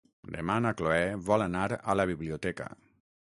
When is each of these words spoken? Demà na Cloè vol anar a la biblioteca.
Demà 0.35 0.53
na 0.65 0.71
Cloè 0.79 1.03
vol 1.27 1.45
anar 1.47 1.67
a 1.75 1.97
la 2.01 2.09
biblioteca. 2.13 2.71